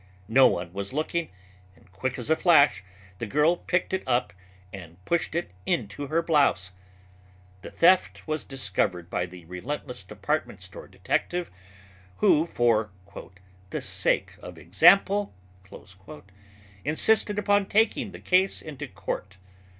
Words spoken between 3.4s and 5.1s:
picked it up and